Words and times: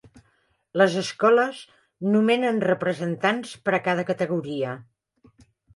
Les 0.81 0.95
escoles 1.01 1.61
nomenen 2.17 2.61
representants 2.67 3.55
per 3.69 3.79
a 3.81 3.85
cada 3.91 4.11
categoria. 4.13 4.77